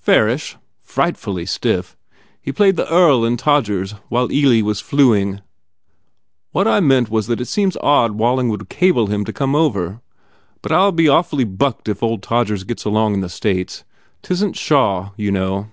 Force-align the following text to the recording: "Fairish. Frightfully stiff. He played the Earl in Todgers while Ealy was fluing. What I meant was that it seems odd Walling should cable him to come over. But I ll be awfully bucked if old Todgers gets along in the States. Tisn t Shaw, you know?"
"Fairish. 0.00 0.56
Frightfully 0.82 1.46
stiff. 1.46 1.96
He 2.42 2.50
played 2.50 2.74
the 2.74 2.90
Earl 2.92 3.24
in 3.24 3.36
Todgers 3.36 3.92
while 4.08 4.26
Ealy 4.30 4.60
was 4.60 4.80
fluing. 4.80 5.42
What 6.50 6.66
I 6.66 6.80
meant 6.80 7.08
was 7.08 7.28
that 7.28 7.40
it 7.40 7.44
seems 7.46 7.76
odd 7.80 8.10
Walling 8.18 8.50
should 8.50 8.68
cable 8.68 9.06
him 9.06 9.24
to 9.26 9.32
come 9.32 9.54
over. 9.54 10.00
But 10.60 10.72
I 10.72 10.80
ll 10.84 10.90
be 10.90 11.08
awfully 11.08 11.44
bucked 11.44 11.88
if 11.88 12.02
old 12.02 12.20
Todgers 12.20 12.64
gets 12.64 12.84
along 12.84 13.14
in 13.14 13.20
the 13.20 13.28
States. 13.28 13.84
Tisn 14.24 14.54
t 14.54 14.58
Shaw, 14.58 15.10
you 15.16 15.30
know?" 15.30 15.68